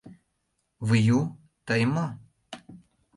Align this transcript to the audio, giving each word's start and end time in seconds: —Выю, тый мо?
—Выю, 0.87 1.19
тый 1.65 1.81
мо? 1.93 2.07